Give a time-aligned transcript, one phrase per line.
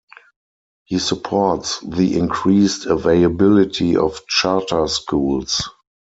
[0.85, 5.61] He supports the increased availability of charter schools.